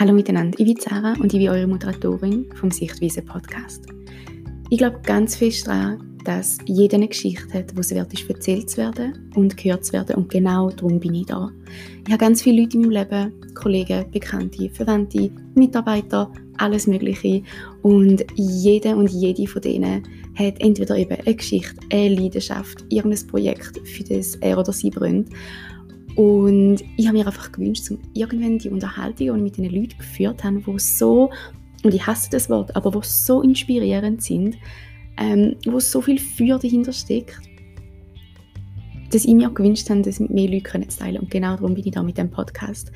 Hallo 0.00 0.12
miteinander, 0.12 0.56
ich 0.60 0.64
bin 0.64 0.76
Sarah 0.80 1.14
und 1.14 1.32
ich 1.34 1.40
bin 1.40 1.48
eure 1.48 1.66
Moderatorin 1.66 2.46
vom 2.54 2.70
Sichtweise 2.70 3.20
Podcast. 3.20 3.84
Ich 4.70 4.78
glaube 4.78 5.00
ganz 5.02 5.34
fest 5.34 5.66
daran, 5.66 6.16
dass 6.24 6.58
jeder 6.66 6.98
eine 6.98 7.08
Geschichte 7.08 7.52
hat, 7.52 7.74
wo 7.74 7.80
es 7.80 7.92
wert 7.92 8.12
ist, 8.12 8.30
erzählt 8.30 8.70
zu 8.70 8.76
werden 8.76 9.28
und 9.34 9.56
gehört 9.56 9.84
zu 9.84 9.94
werden 9.94 10.14
und 10.14 10.28
genau 10.30 10.70
darum 10.70 11.00
bin 11.00 11.16
ich 11.16 11.26
da. 11.26 11.50
Ich 12.06 12.12
habe 12.12 12.24
ganz 12.24 12.42
viele 12.42 12.62
Leute 12.62 12.76
in 12.76 12.82
meinem 12.82 12.90
Leben, 12.92 13.54
Kollegen, 13.56 14.08
Bekannte, 14.12 14.70
Verwandte, 14.70 15.32
Mitarbeiter, 15.56 16.32
alles 16.58 16.86
Mögliche 16.86 17.42
und 17.82 18.24
jeder 18.36 18.96
und 18.96 19.10
jede 19.10 19.48
von 19.48 19.62
denen 19.62 20.04
hat 20.36 20.60
entweder 20.60 20.96
eben 20.96 21.16
eine 21.26 21.34
Geschichte, 21.34 21.74
eine 21.90 22.14
Leidenschaft, 22.14 22.84
irgendein 22.88 23.26
Projekt, 23.26 23.80
für 23.88 24.04
das 24.04 24.36
er 24.36 24.58
oder 24.58 24.72
sie 24.72 24.90
brennt 24.90 25.28
und 26.18 26.78
ich 26.96 27.06
habe 27.06 27.16
mir 27.16 27.24
einfach 27.28 27.52
gewünscht, 27.52 27.88
um 27.92 28.00
irgendwann 28.12 28.58
die 28.58 28.70
Unterhaltungen, 28.70 29.44
die 29.44 29.50
ich 29.52 29.56
mit 29.56 29.72
den 29.72 29.80
Leuten 29.80 29.98
geführt 29.98 30.42
habe, 30.42 30.60
die 30.66 30.78
so, 30.80 31.30
und 31.84 31.94
ich 31.94 32.04
hasse 32.08 32.28
das 32.28 32.50
Wort, 32.50 32.74
aber 32.74 32.90
die 32.90 33.06
so 33.06 33.40
inspirierend 33.40 34.20
sind, 34.20 34.56
ähm, 35.16 35.54
wo 35.64 35.78
so 35.78 36.00
viel 36.00 36.18
Feuer 36.18 36.58
dahinter 36.58 36.92
steckt, 36.92 37.38
dass 39.12 39.26
ich 39.26 39.32
mir 39.32 39.48
gewünscht 39.48 39.88
habe, 39.90 40.02
das 40.02 40.18
mit 40.18 40.30
mehr 40.30 40.50
Leuten 40.50 40.90
zu 40.90 40.98
teilen. 40.98 41.20
Und 41.20 41.30
genau 41.30 41.54
darum 41.54 41.74
bin 41.74 41.86
ich 41.86 41.92
da 41.92 42.02
mit 42.02 42.18
dem 42.18 42.32
Podcast. 42.32 42.90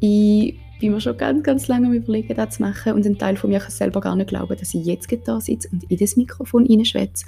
Ich 0.00 0.58
bin 0.80 0.90
mir 0.90 1.00
schon 1.00 1.16
ganz, 1.16 1.44
ganz 1.44 1.68
lange 1.68 1.86
am 1.86 1.92
überlegen, 1.92 2.34
das 2.34 2.56
zu 2.56 2.62
machen. 2.62 2.94
Und 2.94 3.06
ein 3.06 3.18
Teil 3.18 3.36
von 3.36 3.50
mir 3.50 3.60
kann 3.60 3.70
selber 3.70 4.00
gar 4.00 4.16
nicht 4.16 4.30
glauben, 4.30 4.56
dass 4.58 4.74
ich 4.74 4.84
jetzt 4.84 5.08
da 5.26 5.40
sitze 5.40 5.68
und 5.70 5.84
in 5.84 5.96
das 5.96 6.16
Mikrofon 6.16 6.66
reinschwätze. 6.66 7.24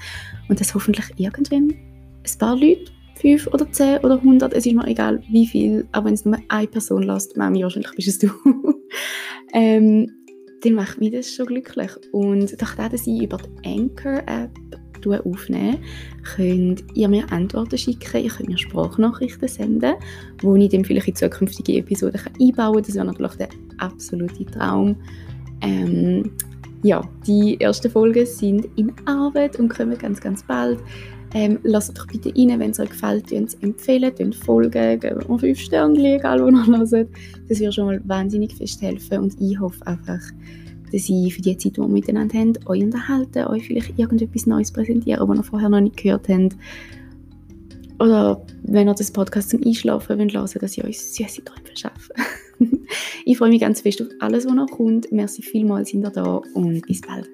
Und 0.48 0.60
dass 0.60 0.74
hoffentlich 0.74 1.06
irgendwann 1.18 1.72
ein 1.72 2.38
paar 2.40 2.56
Leute 2.56 2.90
fünf 3.20 3.46
oder 3.48 3.70
zehn 3.70 3.98
oder 3.98 4.22
hundert, 4.22 4.54
es 4.54 4.66
ist 4.66 4.74
mir 4.74 4.86
egal 4.86 5.22
wie 5.30 5.46
viel, 5.46 5.86
aber 5.92 6.06
wenn 6.06 6.14
es 6.14 6.24
nur 6.24 6.38
eine 6.48 6.66
Person 6.66 7.02
lässt, 7.02 7.36
Mami, 7.36 7.62
wahrscheinlich 7.62 7.92
bist 7.92 8.08
es 8.08 8.18
du, 8.18 8.30
ähm, 9.52 10.10
dann 10.62 10.74
macht 10.74 11.00
mich 11.00 11.12
das 11.12 11.32
schon 11.32 11.46
glücklich. 11.46 11.90
Und 12.12 12.60
durch 12.60 12.74
das, 12.74 12.90
dass 12.90 13.06
ich 13.06 13.22
über 13.22 13.38
die 13.38 13.68
Anchor-App 13.68 14.50
aufnehme, 15.24 15.78
könnt 16.36 16.84
ihr 16.94 17.08
mir 17.08 17.30
Antworten 17.32 17.78
schicken, 17.78 18.22
ihr 18.22 18.30
könnt 18.30 18.50
mir 18.50 18.58
Sprachnachrichten 18.58 19.48
senden, 19.48 19.94
wo 20.42 20.56
ich 20.56 20.68
dann 20.68 20.84
vielleicht 20.84 21.08
in 21.08 21.16
zukünftige 21.16 21.78
Episoden 21.78 22.20
einbauen 22.38 22.74
kann. 22.74 22.82
Das 22.82 22.94
wäre 22.94 23.06
natürlich 23.06 23.34
der 23.36 23.48
absolute 23.78 24.44
Traum. 24.44 24.96
Ähm, 25.62 26.30
ja, 26.82 27.02
die 27.26 27.60
ersten 27.60 27.90
Folgen 27.90 28.26
sind 28.26 28.68
in 28.76 28.92
Arbeit 29.04 29.58
und 29.58 29.68
kommen 29.68 29.98
ganz, 29.98 30.20
ganz 30.20 30.42
bald. 30.42 30.78
Ähm, 31.32 31.60
lasst 31.62 31.96
doch 31.96 32.06
bitte 32.06 32.30
rein, 32.36 32.58
wenn 32.58 32.72
es 32.72 32.80
euch 32.80 32.90
gefällt, 32.90 33.30
empfehlen, 33.30 34.32
folgen, 34.32 34.98
geben 34.98 35.20
mir 35.28 35.38
5 35.38 35.58
Sterne, 35.58 36.16
egal 36.16 36.42
wo 36.42 36.48
ihr 36.48 36.90
hört. 36.90 37.08
Das 37.48 37.60
wird 37.60 37.74
schon 37.74 37.86
mal 37.86 38.00
wahnsinnig 38.04 38.54
fest 38.54 38.82
helfen 38.82 39.18
und 39.18 39.40
ich 39.40 39.58
hoffe 39.60 39.86
einfach, 39.86 40.20
dass 40.90 41.08
ich 41.08 41.34
für 41.34 41.42
die 41.42 41.56
Zeit, 41.56 41.76
die 41.76 41.80
wir 41.80 41.86
miteinander 41.86 42.36
haben, 42.36 42.54
euch 42.66 42.82
unterhalten, 42.82 43.46
euch 43.46 43.66
vielleicht 43.66 43.96
irgendetwas 43.96 44.46
Neues 44.46 44.72
präsentieren, 44.72 45.28
was 45.28 45.38
ihr 45.38 45.44
vorher 45.44 45.68
noch 45.68 45.80
nicht 45.80 45.98
gehört 45.98 46.28
habt. 46.28 46.56
Oder 48.00 48.44
wenn 48.64 48.88
ihr 48.88 48.94
das 48.94 49.10
Podcast 49.12 49.50
zum 49.50 49.62
Einschlafen 49.62 50.18
wollt, 50.18 50.34
hören, 50.34 50.48
dass 50.60 50.76
ich 50.76 50.84
euch 50.84 51.00
süße 51.00 51.44
Träume 51.44 51.66
verschaffe. 51.66 52.12
ich 53.24 53.38
freue 53.38 53.50
mich 53.50 53.60
ganz 53.60 53.80
fest 53.80 54.02
auf 54.02 54.08
alles, 54.18 54.46
was 54.46 54.54
noch 54.54 54.70
kommt. 54.70 55.10
Merci 55.12 55.42
vielmals, 55.42 55.90
sind 55.90 56.04
ihr 56.04 56.10
da 56.10 56.40
und 56.54 56.86
bis 56.86 57.00
bald. 57.00 57.28